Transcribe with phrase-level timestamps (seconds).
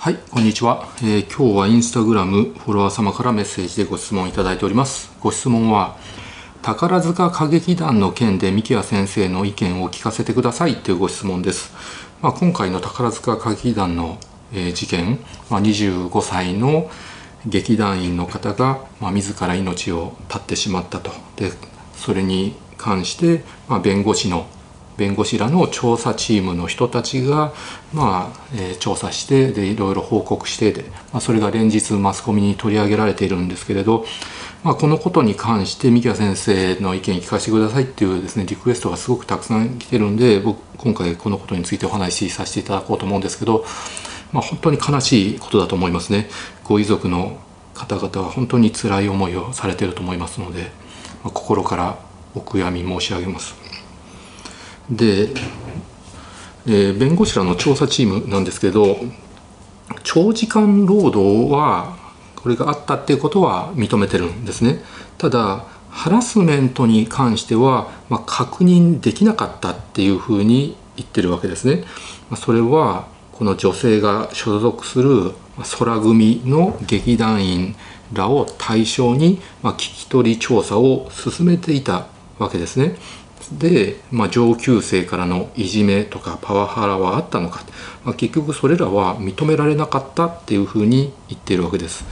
[0.00, 5.10] はい、こんにちは、えー、今日はインスタグラムフォロワー様からメッセージでご質問いただいております。
[5.18, 5.96] ご質問は、
[6.62, 11.74] 宝塚歌劇団の件で三木谷先生の意見を聞かせてくださいというご質問です。
[12.22, 14.18] まあ、今回の宝塚歌劇団の、
[14.52, 15.18] えー、事件、
[15.50, 16.88] まあ、25歳の
[17.44, 21.10] 劇団員の方が、まあ、自ら命を絶ってしまったと。
[21.34, 21.50] で
[21.96, 24.46] それに関して、まあ、弁護士の
[24.98, 27.52] 弁護士らの調査チームの人たちが、
[27.94, 34.04] まあえー、調査してでいろいろ報告してで、まあ、それが連日マスコミに取り上げられているんですけれど、
[34.64, 36.36] まあ、このことに関して三木谷先
[36.76, 43.64] 生の意見聞かせてくださいっていうですねリクエストがすごくたくさん来てるんで僕今回このことについてお話しさせていただこうと思うんですけど、
[44.32, 46.28] まあ、本当に悲しいことだと思いますね。
[46.64, 47.38] ご遺族の
[47.74, 50.72] 方々は本当に辛い思いをされていると思いますので、
[51.22, 51.98] まあ、心から
[52.34, 53.67] お悔やみ申し上げます。
[54.90, 55.28] で、
[56.66, 58.98] えー、弁護士らの調査チームなんですけど
[60.02, 61.96] 長時間労働は
[62.36, 64.82] これがあったっていうことは認めてるんですね
[65.18, 71.84] ただハラスメントに関しては、まあ、確認できなかったっていうふうに言ってるわけですね、
[72.30, 75.32] まあ、それはこの女性が所属する
[75.78, 77.76] 空組の劇団員
[78.12, 82.06] らを対象に、ま、聞き取り調査を進めていた
[82.38, 82.96] わけですね。
[83.52, 87.64] で、まあ、上級生からのいじめとかパワハラはあったのか、
[88.04, 92.04] まあ、結局それらは認められなかったっていうふうに言っているわけです。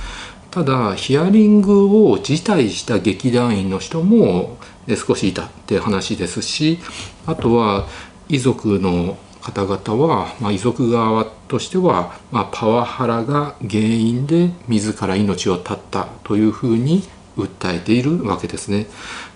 [0.50, 4.56] ただヒアリングを辞退した劇団員の人も
[4.88, 6.78] 少しいたって話ですし
[7.26, 7.86] あとは
[8.30, 17.02] 遺族の方々は、まあ、遺族側としては、まあ、パワハラが原因で自ら命を絶ったというふうに
[17.36, 18.86] 訴えているわけですね。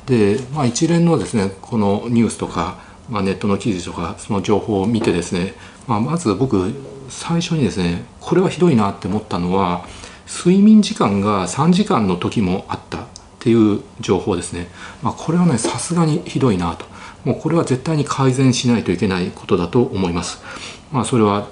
[0.07, 5.55] で、まあ、一連のですねこのニュースとか、まあ、ネットの記事とかその情報を見てですね、
[5.87, 6.73] まあ、まず僕
[7.09, 9.85] 最初にですねこれはひどいなって思ったのは
[10.27, 13.07] 睡眠時間が3時間の時もあったっ
[13.41, 14.69] ていう情報ですね、
[15.03, 16.87] まあ、これはねさすがにひどいなと
[17.25, 20.43] もうこれは絶対に改善しないといけないことだと思います。
[20.91, 21.49] まあ、それは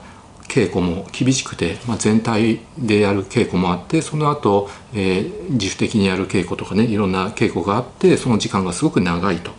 [0.49, 9.53] 稽古も厳しくて、まあ、全体でやる稽古もあってその後、えー、自主的にやる稽古とかねいろんな稽古があってその時間がすごく長いと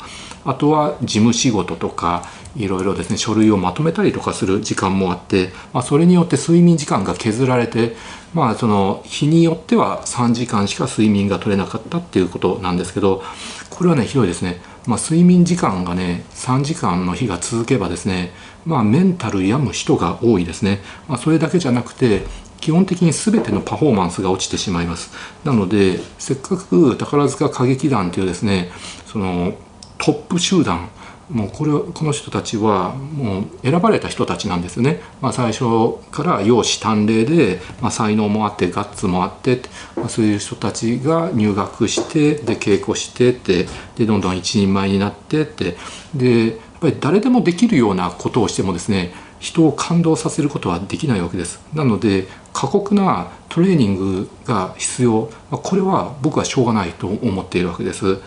[0.46, 2.24] あとは事務仕事とか
[2.56, 7.96] いろいろですね書類をまとめたりとかする時間もあって、まあ、それによって睡眠時間が削られて
[8.34, 13.24] まあその日によっては3時間しか睡眠が取れなかったっていうことなんですけど
[13.70, 14.62] これはねひどいですね。
[14.88, 18.32] まあ、睡眠時間がね3時間の日が続けばですね
[18.70, 22.22] まあ、メンタル病む人が多いですね、まあ、それだけじゃなくて
[22.62, 25.12] 基本的に全てのパフォーマンスが落ちてしまいます。
[25.44, 28.70] なのでせっかく宝塚歌劇団というですね
[29.08, 29.54] その
[29.98, 30.90] トップ集団
[31.32, 39.62] もうこれこの人たちはもう選ばれた人たちなんですよね、まあ、最初から容姿端麗で、まあ、才能もあってガッツもあって、
[39.96, 45.78] まあ、そういう人たちが入学してで稽古してってでどんどん一人前になってって
[46.16, 51.62] でぱり誰でもできるようなことをしてもですね人を感動させることはできないわけです。
[51.74, 55.32] なので過酷なトレーニングが必要。
[55.50, 58.18] これは僕はしょうがないと思っているわけです。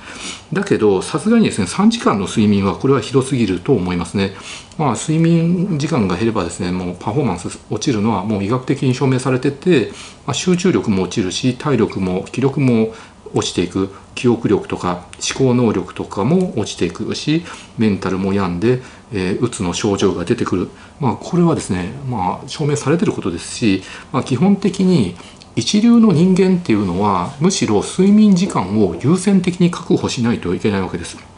[0.53, 4.33] だけどさすがにですね3時間の睡眠はこれはひどすぎると思いますね。
[4.79, 9.91] まあ睡眠時間が減ればですねもうパフォーマンス落ちるのはもう医学的に証明されてて、
[10.27, 12.95] まあ、集中力も落ちるし体力も気力も
[13.35, 15.07] 落ちていく記憶力とか
[15.37, 17.45] 思考能力とかも落ちていくし
[17.79, 18.83] メンタルも病んで、
[19.13, 20.69] えー、うつの症状が出てくる、
[21.01, 23.83] まあ、これはですね、まあ、証明されてることですし、
[24.13, 25.17] まあ、基本的に
[25.55, 31.32] 一流の人間っていうのはむしろ睡眠時間を優先的に確保しないといけないわけです。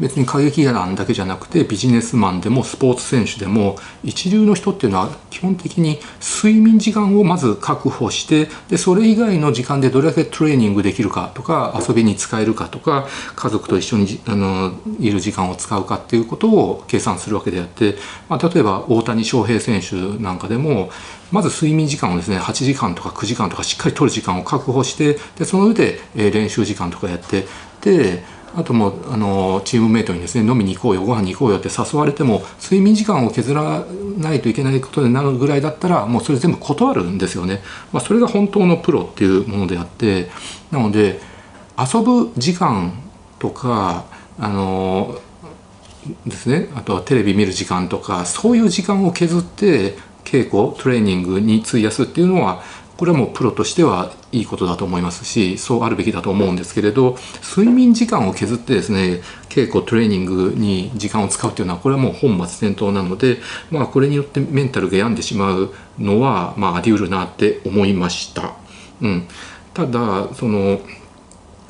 [0.00, 13.06] 別に歌劇団だけじゃなくてビジネスマンでもスポーツ選手でも一流の人っていうのは基本的に睡眠時間をまず確保してでそれ以外の時間でどれだけトレーニングできるかとか遊びに使えるかとか
[13.36, 17.96] 家族と一緒にあのいる時間を使うかっていうことを計算するわけであって、
[18.28, 20.90] まあ、例えば大谷翔平選手なんかでも
[21.30, 27.46] まず睡眠時間をですね8時間とか9時間とかしっかりとる時間を確保してでその上で、練習時間とかやって
[27.80, 28.24] で
[28.56, 33.84] あともあのチームメイトにですね飲みに行こうよご飯に行こうよって誘われても睡眠時間を削ら
[34.18, 37.62] ないといけないことになるぐらいだったらもうそれ全部断るんですよね、
[37.92, 40.28] まあ、それが本当のプロっていうものであって
[40.70, 41.20] なので
[41.78, 42.92] 遊ぶ時間
[43.38, 44.04] とか
[44.38, 45.18] あの
[46.26, 52.62] ですねあとはテレビ見る時間とかそういう時間を削って稽古トレーニングに費やすっていうのは
[52.96, 57.16] これはもうプロとしてはいいことだと思いますしそうあるべきだと思うんですけれど
[57.56, 63.38] 睡眠時間を削ってですね稽古トレーニングに時間を使うっていうのはこれはもう本末転倒なので、
[63.70, 68.54] まあ、これによってメンタルが病んでしまうのは、まあ、あり得るなって思いました。
[69.00, 69.26] うん、
[69.72, 70.80] ただその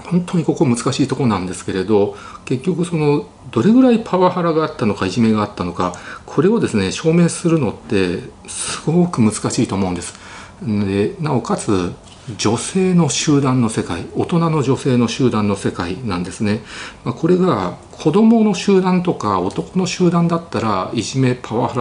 [0.05, 5.95] 本当にここ難しいとこなんですけれど結局そのどれぐらいパワハラがあったのかいじめがあったのか
[6.27, 10.24] これをですね証明するのってすごく難しいと思うんです。
[10.63, 11.93] でなおかつ
[12.37, 16.63] 女性の集団の世界大人の女性の集団の世界なんですね、
[17.05, 21.79] まあ、これが子どもの集団とか男の集団だったらいじめパワハ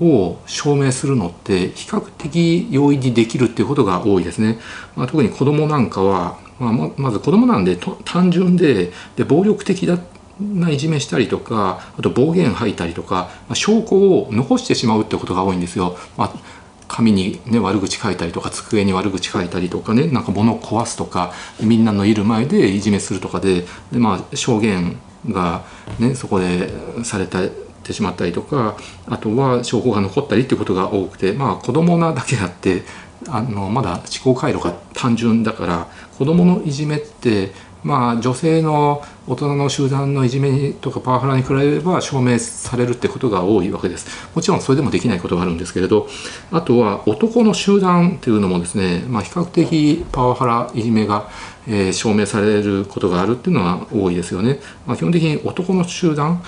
[0.00, 4.58] ラを証明するのって比較的容易にできるっていうことが多いですね、
[4.96, 9.98] まあ、特に子どもなんかは、まあ、まず子どもなんで単純でで暴力的だ
[10.40, 15.96] ないじめしたりとかあと暴言吐いたりとか、まあ、証拠を残してしまうってことが多いんですよ。
[16.16, 16.61] まあ
[16.92, 25.64] 紙に、ね、悪口書いたりとか机に悪口書いたりとかねなんか物を壊すとかみんなのいる前でいじめするとかでで、まあ、証言が、
[25.98, 26.70] ね、そこで
[27.02, 27.40] された
[27.82, 28.76] てしまったりとか
[29.08, 32.82] あとは証拠が残ったりっていうことが多くてまあ子供なだけあって
[33.28, 37.52] あのまだ思考回路が単純だから子供のいじめって
[37.84, 44.28] まあ、女性の大人の集団のいじめとかパワハラに比べれば証明されるってことが多いわけです。
[44.34, 46.08] もちろんそれでもできないことがあるんですけれど
[46.50, 51.28] あとは男の集団っていうのもですね、まあ、比較的パワハラいじめが、
[51.66, 56.42] えー、証明されることがあるっていうのは多いですよね、まあ、基本的に男の集団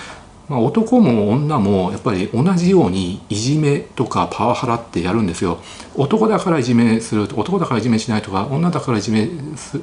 [0.47, 5.59] まあ、男も女もやっぱり同じようにいじめとかパワハラってやるんですよ。
[5.95, 9.27] 男だからいじめする男だからいじめしないとか女だからいじめ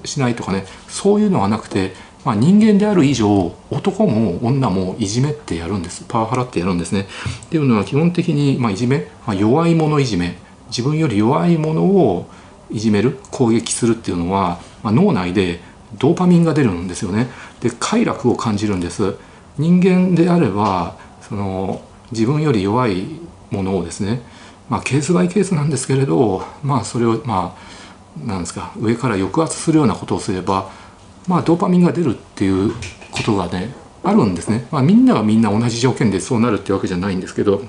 [0.05, 1.94] しないとかねそういうのはなくて、
[2.25, 6.05] まあ、人間である以上男も女もいじめってやるんです。
[6.06, 7.09] パワハラってやるんですね。
[7.47, 10.37] っていうのは基本的に、まあ、いじめ、まあ、弱い者いじめ
[10.69, 12.29] 自分より弱いものを
[12.70, 15.61] いじめる攻撃するっていうのは、まあ、脳内で
[15.99, 17.29] ドーパミンが出るんですよね。
[17.61, 19.17] で快楽を感じるんです。
[19.58, 23.06] 人間であればその自分より弱い
[23.50, 24.22] ものをですね、
[24.69, 30.70] まあ、ケースバイケースなんですけれど、まあ、それをまあなんですか上から抑圧するようなことをすれば、
[31.26, 32.72] まあ、ドーパミンが出るっていう
[33.10, 33.72] ことがね
[34.02, 37.62] あるんですね、まあ、みんながみんな同じ条件でそうなるってわけじゃないんですけど、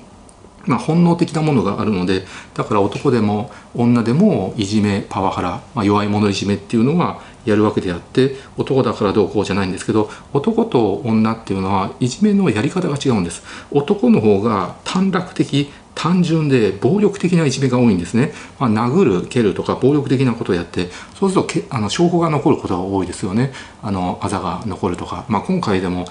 [0.66, 13.42] まあ、本能的なものがあるのでだから男でも女でもいじめパワハラ、まあ、弱い者いじめっていうのはやるわけであって男だからどうこうじゃないんですけど男と女っていうのはいじめのやり方が違うんです。
[13.70, 23.52] 男の方が短絡的単純で暴力的ないじめが多いんですね、まあ、殴る蹴るとか暴力的なことをやってそうするとけあの証拠が残ることが多いですよね。
[23.82, 26.06] あのあざが残るとか、まあ、今回でも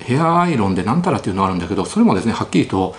[0.00, 2.94] ヘアアイロンで何たらっていうのがあるんだけどそれもですねはっきりと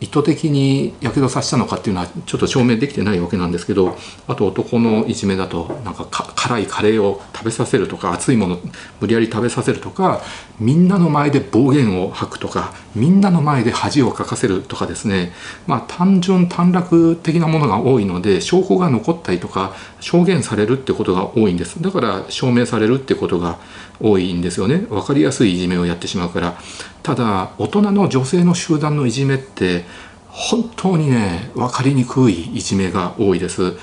[0.00, 3.96] 意図的にやけどさせたのかっていうのはちょっと証明できてないわけなんですけど
[4.26, 8.58] あと男のいじめだとなんか辛いカレーを食べさせるとか熱いもの
[9.00, 10.22] 無理やり食べさせるとか
[10.60, 15.32] みんなの前で暴言を吐くとかみんなの前で恥をかかせるとかですね。
[15.66, 21.82] まあ単純短絡的なものが多いので証拠が残ったりとか証言されるってことが多いんです。
[21.82, 23.58] だから証明されるってことが
[24.00, 24.78] 多いんですよね。
[24.78, 26.56] 分かりやすいいじめをやってしまうから。
[27.02, 29.84] ただ大人の女性の集団のいじめって
[30.28, 33.74] 本当にね分かりにくいいじめが多いです。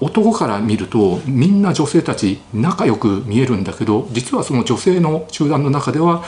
[0.00, 6.24] 男から見るとみんな女性たち仲良く見えるんだけど実はその女性の集団の中では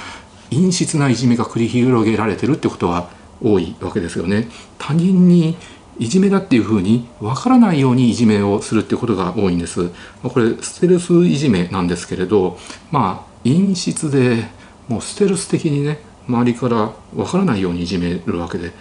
[0.51, 3.09] 陰湿ないじめが繰り広げられてるってことは
[3.43, 4.49] 多いわけですよね。
[4.79, 5.57] 他人に
[5.99, 9.91] いじめだっていうふうに分からないようにいじめをするってことが多いんです。
[10.23, 12.59] これステルスいじめなんですけれど
[12.91, 14.45] まあ陰湿で
[14.89, 15.99] もうステルス的にね
[16.29, 18.73] 周りからわからないようにいじめるわけで、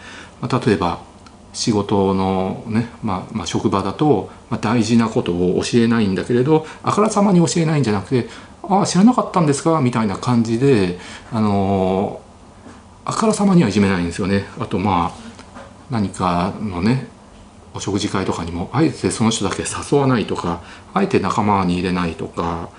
[0.41, 1.01] ま、例えば
[1.53, 8.29] 仕事のね、まあ、まあ職場だと、ま、大事なことを教えないんだけれどあからさまに教えないんじゃなくて
[8.63, 10.99] 「ああ知らなかったんですか」みたいな感じで
[11.31, 12.21] あの
[13.03, 14.45] あからさまにはいじめないんですよね。
[14.59, 15.31] あとまあ
[15.89, 17.07] 何かのね
[17.73, 20.61] お食事会とかにもあえてその人だけ誘わないとか
[20.93, 22.69] あえて仲間に入れないとか、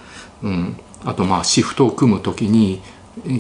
[0.42, 2.82] うん、あとまあシフトを組む時に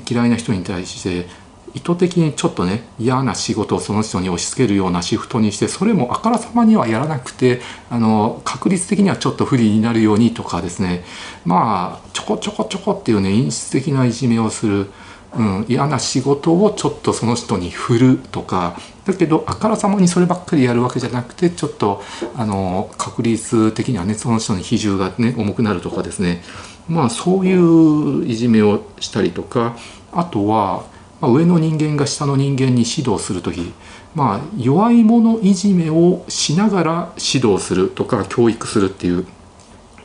[0.08, 1.26] 嫌いな人に対して
[1.74, 7.60] 意図的にちょっとね嫌な仕事をその人に押し付けるようなシフトにしてそれもあからさまにはやらなくて
[7.90, 11.04] あの確率的にはちょっと不利になるようにとかですね。
[11.44, 14.90] まあちょこちょこちょこっていうね陰湿的ないじめをする、
[15.34, 18.76] うん、嫌な仕事をちょっとその人に振るとか
[19.06, 22.02] だけどあからさまにそればっかりやるわけじゃなくてちょっと
[22.36, 26.42] あの確率的にはねその人に比重がね重くなるとかですね。
[26.88, 29.76] まあそういういじめをしたりとか
[30.12, 30.84] あとは、
[31.22, 33.72] まあ、上の人間が下の人間に指導する時
[34.14, 39.26] まあ、弱い者いじめをしながら指導するとか教育するっていう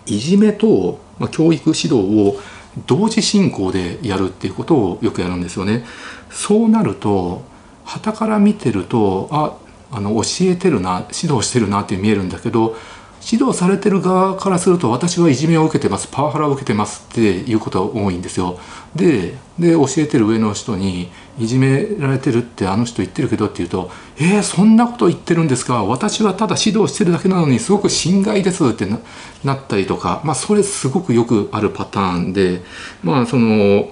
[0.06, 2.40] いじめと、まあ、教育指導を
[2.86, 5.84] 同時進行でやるっていうことをよくやるんですよね。
[6.30, 7.42] そうなると
[7.84, 9.58] 傍から見てるとあ
[9.92, 12.76] あの教えてるな指導してるなって見えるんだけど
[13.30, 16.08] 指導されてる側からすると私はいじめを受けてます。
[16.10, 18.58] パワハラを受けてますっていうことが多いんですよ。
[18.96, 25.84] でで教えてる上の人にいじめられてるってあの人言ってるけどって言うと「えー、そんなこと言ってるんですか？
[25.84, 28.88] 私はただ指導してるだけなのにすごく心外です」って
[29.44, 32.64] なったりとか、まあ、それすごくよくあるパターンで
[33.04, 33.90] まあその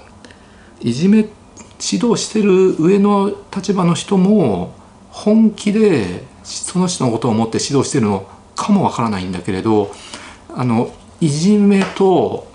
[0.82, 4.74] いじめ指導してる上の立場の人も
[5.10, 9.92] 本気でその人のことを思って指導してるのかもわからないんだけれど
[10.50, 12.48] あのいじめと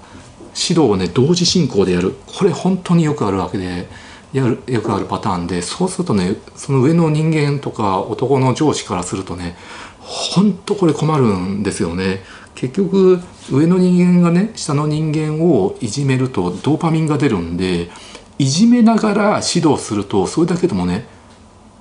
[0.55, 3.89] 指導をね同時進行でやるこれ本当によくあるわけで
[4.33, 9.57] やるよくあるパターンでそうするとねその上の人間とか男の上司からするとね
[10.01, 12.23] 本当これ困るんですよね。
[12.57, 17.91] 結局上の人間がね下の人間をいじめるとドーパミンが出るんで
[18.39, 21.07] いじめながら指導するとそれだけでもね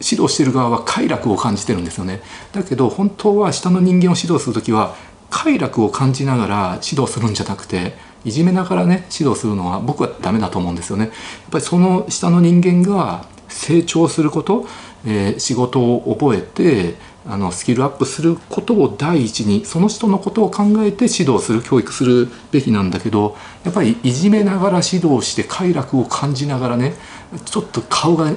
[0.01, 2.22] 指導してる側は快楽を感じてるんですよね。
[2.53, 4.96] だけど本当は下の人間を指導する時は
[5.29, 7.94] 快楽を感じながら指導するんじゃなくて
[8.25, 11.06] いじめながらね指導するのは僕はダメだと思うんですよね。
[11.06, 11.13] やっ
[11.51, 14.65] ぱりその下の人間が成長すること、
[15.06, 16.96] えー、仕事を覚えて
[17.27, 26.94] あのスキルアップすることを第一にその人のことを考えて指導する教育するべきなんだけどやっぱりいじめながら指導して快楽を感じながらね
[27.46, 28.32] ちょっと顔が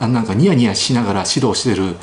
[0.00, 1.96] なんかニヤニヤしながら指導してる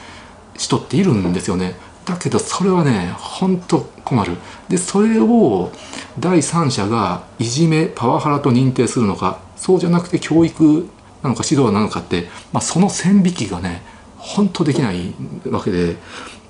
[0.58, 1.76] 人っているんですよね。
[2.06, 4.38] だけどそれはね本当困る。
[4.68, 5.72] でそれを
[6.20, 10.90] 第三者がいじめパワハラと認定するのかそうじゃなくて教育
[11.22, 13.82] なのか指導なのかって、まあ、その線引きがね
[14.18, 15.14] 本当できない
[15.50, 15.98] わけで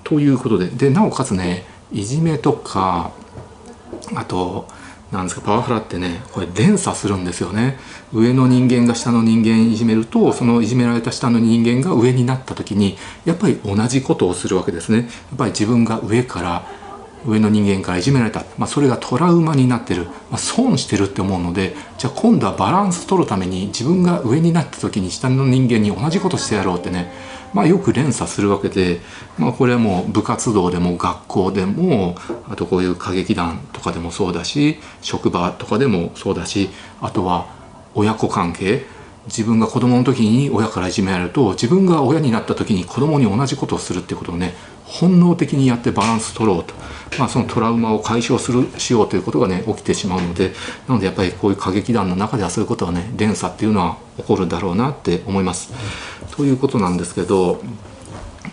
[0.03, 3.11] ということででなおかつねいじめとか
[4.15, 4.67] あと
[5.11, 7.79] なんですかパワハラってねこれ連鎖するんですよね。
[8.13, 14.97] 上の人間が下の人間いじめるとそのいじめられた下の人間が上になった時にやっぱり同じことをするわけですね。
[14.99, 16.79] やっぱり自分が上から
[17.25, 27.11] 上の人間からいじめられた、まあ、それがトラウマになってる、まあ、損してるって思うのでじゃあ今度はバランス取るために自分が上になった時に下の人間に同じことしてやろうってね
[27.53, 28.99] まあ、よく連鎖するわけで、
[29.37, 32.15] まあ、これはもう部活動でも学校でも
[32.49, 36.69] あとこういう歌劇団とかでもそうだし職場とかでもそうだし
[37.01, 37.47] あとは
[37.95, 38.85] 親子関係。
[39.25, 44.55] 自分が子供の時に親からいじめられると自分が親になった時に子供に同じことをするってことをね
[44.89, 46.73] 本能的にやってバランス取ろうと、
[47.19, 50.51] まあ、そのトラウマを解消するしようということがね起きてしまうので
[50.87, 55.71] なのでやっぱりこういう歌劇団の中ではそういうことはね連鎖っていうのは起こるだろうなって思います。
[56.35, 57.61] ということなんですけど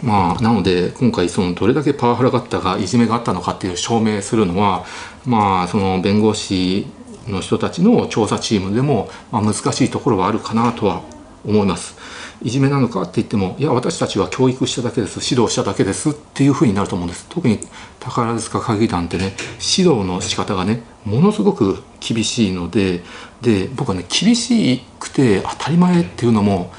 [0.02, 4.84] まあ、なので今回そのどれだけパワハラがあったかいじめがあったのかっていう証明するのは
[5.24, 6.86] まあその弁護士
[7.26, 11.02] の人たちの調査チームでも、ま、難しいところはあるかなとは
[11.44, 11.95] 思います。
[12.42, 17.26] いじめなのかって言ってもいや私たちは教育しただけです指導しただけですっていうふうになると思うんです。
[17.28, 17.60] 特に
[18.00, 19.34] 宝塚歌劇団ってね
[19.76, 23.02] 指導の仕方がねものすごく厳しいので
[23.40, 26.72] で僕はね厳しくて当たり前っていうのも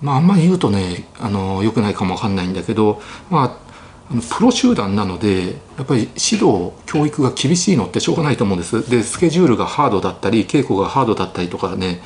[0.00, 3.66] まああんまり言うとねあの良くないかもわかんないんだけどまあ
[4.36, 8.88] プロ集団なのでやっぱり指導教育が厳しいのってしょうがないと思うんです。
[8.88, 12.00] でスケジュールがハードだったり稽古がハードだったりとかね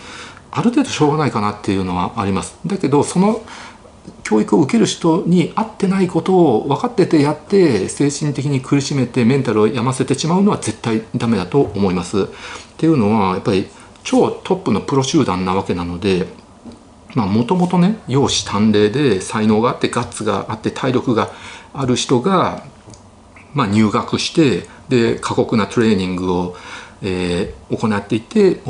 [0.52, 3.42] ある程度しょうがないかなっていうのはありますだけどその
[4.22, 12.22] 教育を受ける人に合ってないことを分かっててやって精神的に苦しめてメンタルを病ませてしまうのは絶対ダメだと思います。
[12.22, 12.26] っ
[12.76, 13.68] ていうのはやっぱり
[14.02, 16.26] 超トップのプロ集団なわけなので
[17.14, 21.30] もともとね容姿端麗で才能があってガッツがあって体力が
[21.74, 22.64] ある人が、
[23.52, 26.56] まあ、入学してで過酷なトレーニングを
[27.02, 28.60] えー、行っていて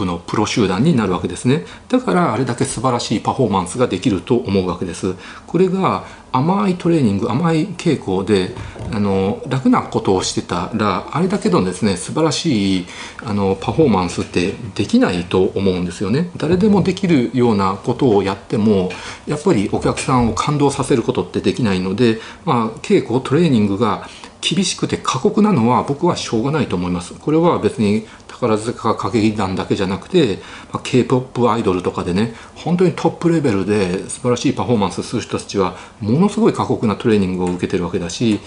[0.00, 1.64] プのプロ集団になるわけですね。
[1.88, 5.14] だからあれだけ素晴らしいパフォーマンスができると思うわけです。
[5.46, 8.54] これが甘いトレーニング甘い稽古で
[8.92, 12.86] あの楽なことをしてたらあれだけのですね素晴らしい
[13.24, 16.30] あのパフォーマンスってできないと思うんですよね。
[16.36, 18.90] 誰でもできるようなことをやっても
[19.26, 24.08] やっぱりお客さんを感動させることってできないので、まあ、稽古トレーニングが
[24.40, 27.14] 厳しくて過酷なのは僕はしょうがないと思います。
[27.14, 28.06] これは別に
[28.40, 30.38] 宝塚歌劇団だけじゃなくて、
[30.72, 38.40] まあ、K-POP アイドルとかでね本当にトップレベルで素晴らしいパフォーマンスする人たちはものすごい過酷なトレーニングを受けてるわけだし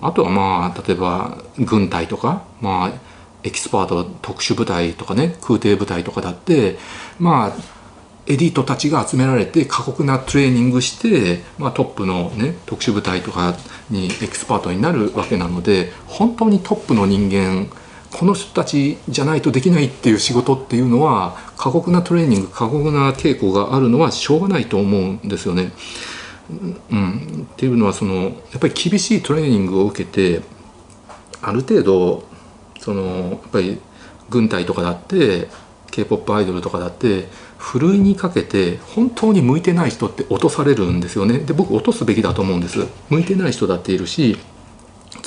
[0.00, 2.92] あとはまあ例えば軍隊とかまあ
[3.42, 6.78] エキスパート特殊部隊とかね空挺部隊とかだって
[7.18, 7.78] まあ
[8.26, 13.56] エリートたちが集められて過酷なトレーニングして、まあ、トップの、ね、特殊部隊とか
[13.88, 17.70] にエキスパートになるわけなので本当にトップの人間
[18.12, 25.72] この人たちじゃないとできないっていう仕事っていうのは過酷なトレーニング過酷な稽古があるのはしょうがないと思うんですよね。
[26.90, 30.42] うん、っていうのはそのやっぱり厳しいトレーニングを受けて
[31.42, 32.24] ある程度
[32.80, 33.78] そのやっぱり
[34.30, 35.48] 軍隊とかだって
[35.90, 41.38] k p o p アイドルとかだってふるいにかけて本当に向いてない人って落とされるんですよね。
[41.38, 42.86] で僕落とすべきだと思うんです。
[43.10, 44.38] 向いてない人だっているし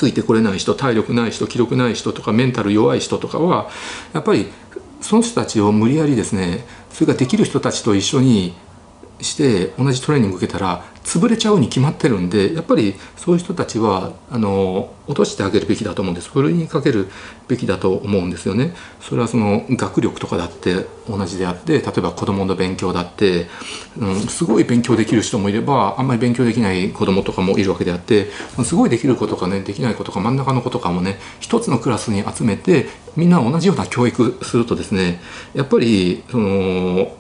[0.02, 3.70] ついてこれない人体力ない人記録ない人とかメンタル弱い人とかは
[4.14, 4.48] やっぱり
[5.00, 8.56] その人たちを無理やりですねそれができる人たちと一緒に
[9.22, 17.10] して同じトレーニング受けたら潰れちゃうに決まってるんでやっぱりそういう人たちはあの落としてあげるべきだと思うんですふるいにかける
[17.48, 18.74] べきだと思うんですよね。
[19.02, 23.48] それはその学力とかだって同じであって例えば子どもの勉強だって、
[23.98, 28.28] うん、すごい勉強できる人もいればあんまり勉強できない子どもとかもいるわけであって
[28.64, 32.88] すごいできる子とかねできない子とか真ん中の子とかもね一つのクラスに集めて
[33.18, 35.20] みんな同じような教育するとですね
[35.54, 37.12] やっぱりその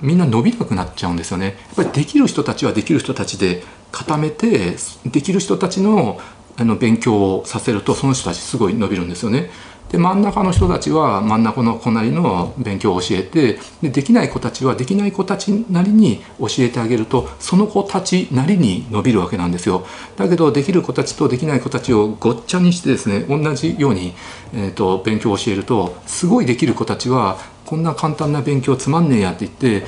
[0.00, 1.46] みんな伸びなくなっちゃうんですよね。
[1.46, 3.62] やっぱりできる人たちはできる人たちで
[3.92, 4.76] 固めて
[5.06, 6.20] できる人たちの
[6.58, 9.50] あの勉強をさせるとその人たちすごい伸びるんですよね。
[9.90, 19.86] で真ん中の人たちは真ん中の子なりの勉強を教えてでできない子たちはできない子たちなりに教えてあげるとその子たちなりに伸びるわけなんですよ
[20.16, 24.14] だけどできる子たちとできない子たちをごっちゃにしてですね同じように、
[24.54, 29.86] えーと勉強を教えるとすごいできる子たちはこんな簡単な勉強つまんねえやって言って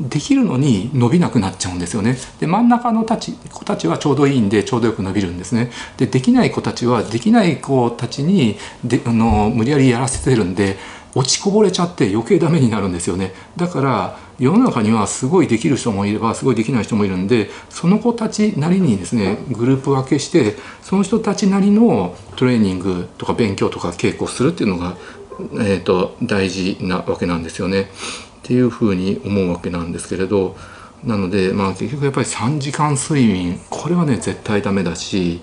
[0.00, 2.16] できるのに伸びなくなっちゃうんですよね。
[2.40, 5.70] で真ん中のたち子たちはちょうどいいんでちょうどよく伸びるんですね。
[5.98, 10.76] でできない子たちはできない子たちにであの無理やりやらせてるんで
[11.14, 13.32] 落ちこぼれちゃって余計ダメになるんですよね。
[13.56, 24.96] だから世の中にはすごいできる人もいればすごいできない人もいるんでその子たちなりにですねグループ分けしてその人たちなりのトレーニングとか勉強とか稽古するっていうのが
[25.54, 27.90] えーと、大事なわけなんですよね。
[28.38, 30.56] っていうふうに思うわけなんですけれど
[31.04, 35.42] なのでまあ結局やっぱり3時間睡眠これはね絶対ダメだし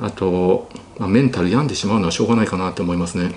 [0.00, 3.32] あと、まあ、メンタル病んでしまうのはしょうがないかなって思いますね。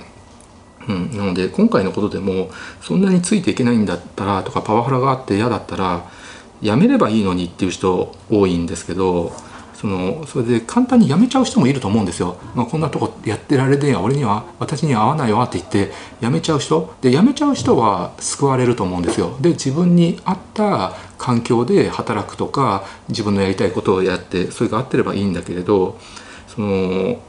[0.89, 2.49] うん、なので今回のことでも
[2.81, 6.09] そんなについていけないんだったらとかパワハラがあって嫌だったら
[6.61, 9.33] やめればいいのにっていう人多いんですけど
[9.79, 16.95] そのそれで簡単に辞めちゃう人もいると思うんですよ、まあ、こんなとこやってられねえや俺には私には合わないわって言って辞めちゃう人？
[16.99, 19.37] で辞めちゃう人は救われると思うんですよ。
[19.39, 25.99] で自分に合った環境で働くとか自分のやりたいことをやってそれが合ってればいいんだけれど
[26.47, 27.19] その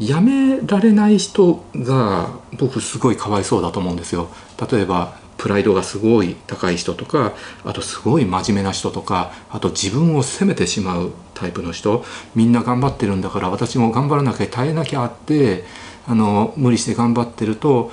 [0.00, 4.28] 辞められない人が僕すごいかわいそうだと思うんですよ。
[4.72, 7.32] 例えばプライドがすごい高い人とか
[7.64, 15.64] あとすごい真面目な人とかあと自分を責めてしまうタイプの人みんな頑張ってるんだから私も頑張らなきゃ耐えなきゃって
[16.06, 17.90] あの無理して頑張ってると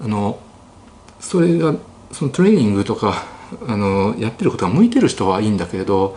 [0.00, 0.40] あの
[1.20, 1.74] それが
[2.12, 3.26] そのトレーニングとか
[3.68, 6.16] あのやってることが向いてる人はいいんだけれど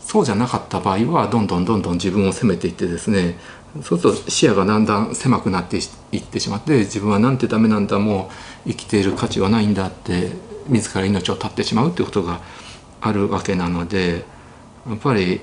[0.00, 3.38] そうじゃなかった場合はどんどんどんどん自分を責めていってですね
[3.82, 5.78] そうすると視野がだんだん狭くなって
[6.12, 8.30] いってしまって自分はなんてダメなんだも
[8.66, 10.32] う生きている価値はないんだって
[10.68, 12.40] 自ら命を絶ってしまうっていうことが
[13.00, 14.24] あるわけなので
[14.88, 15.40] やっぱり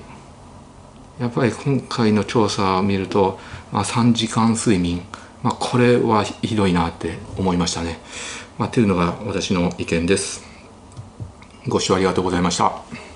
[1.18, 3.40] やっぱり今回の調査を見ると、
[3.72, 5.02] まあ、3時間睡眠、
[5.42, 7.98] まあ、これはひどいなって思いましたね。
[8.56, 10.44] まあ、というのが私の意見です。
[11.66, 13.07] ご視聴ありがとうございました。